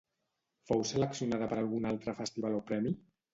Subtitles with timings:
[0.69, 2.97] Fou seleccionada per algun altre festival o premi?